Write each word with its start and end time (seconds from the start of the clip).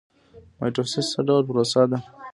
مایټوسیس 0.57 1.07
څه 1.13 1.19
ډول 1.27 1.43
پروسه 1.49 1.81
ده؟ 1.91 1.99